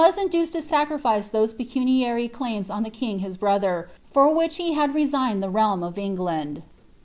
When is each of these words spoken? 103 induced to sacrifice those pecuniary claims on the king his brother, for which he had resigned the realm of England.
103 0.01 0.23
induced 0.25 0.53
to 0.53 0.63
sacrifice 0.63 1.29
those 1.29 1.53
pecuniary 1.53 2.27
claims 2.27 2.71
on 2.71 2.81
the 2.81 2.89
king 2.89 3.19
his 3.19 3.37
brother, 3.37 3.87
for 4.11 4.33
which 4.33 4.55
he 4.55 4.73
had 4.73 4.95
resigned 4.95 5.43
the 5.43 5.47
realm 5.47 5.83
of 5.83 5.95
England. 5.95 6.63